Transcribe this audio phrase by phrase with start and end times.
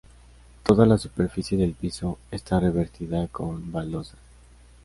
[0.65, 4.17] Todo la superficie del piso está revertida con baldosas.